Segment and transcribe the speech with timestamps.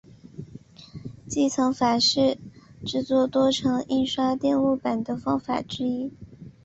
[1.27, 2.39] 积层法是
[2.83, 6.11] 制作多层印刷电路板的方法之一。